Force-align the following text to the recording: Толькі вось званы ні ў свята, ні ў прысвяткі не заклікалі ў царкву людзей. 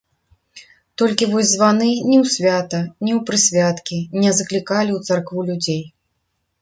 Толькі 1.01 1.27
вось 1.33 1.51
званы 1.51 1.89
ні 2.09 2.17
ў 2.23 2.33
свята, 2.37 2.79
ні 3.05 3.11
ў 3.17 3.21
прысвяткі 3.29 3.97
не 4.25 4.31
заклікалі 4.41 4.91
ў 4.97 5.11
царкву 5.11 5.41
людзей. 5.51 5.83